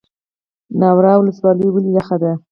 ناور 0.79 1.05
ولسوالۍ 1.19 1.67
ولې 1.71 1.89
یخه 1.97 2.15
ده؟ 2.21 2.31